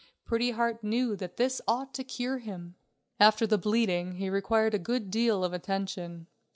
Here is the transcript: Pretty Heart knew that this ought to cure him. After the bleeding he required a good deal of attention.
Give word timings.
Pretty 0.25 0.49
Heart 0.49 0.83
knew 0.83 1.15
that 1.17 1.37
this 1.37 1.61
ought 1.67 1.93
to 1.93 2.03
cure 2.03 2.39
him. 2.39 2.73
After 3.19 3.45
the 3.45 3.59
bleeding 3.59 4.13
he 4.13 4.31
required 4.31 4.73
a 4.73 4.79
good 4.79 5.11
deal 5.11 5.43
of 5.43 5.53
attention. 5.53 6.25